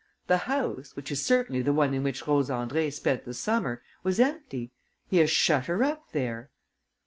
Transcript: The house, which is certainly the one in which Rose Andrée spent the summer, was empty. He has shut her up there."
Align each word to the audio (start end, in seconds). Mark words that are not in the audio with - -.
The 0.25 0.37
house, 0.49 0.95
which 0.95 1.11
is 1.11 1.23
certainly 1.23 1.61
the 1.61 1.73
one 1.73 1.93
in 1.93 2.01
which 2.01 2.25
Rose 2.27 2.49
Andrée 2.49 2.91
spent 2.91 3.23
the 3.23 3.35
summer, 3.35 3.83
was 4.01 4.19
empty. 4.19 4.71
He 5.07 5.17
has 5.17 5.29
shut 5.29 5.67
her 5.67 5.83
up 5.83 6.11
there." 6.11 6.49